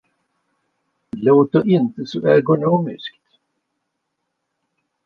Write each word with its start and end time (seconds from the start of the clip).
Det 1.11 1.17
låter 1.17 1.67
inte 1.69 2.05
så 2.05 2.27
ergonomiskt? 2.27 3.15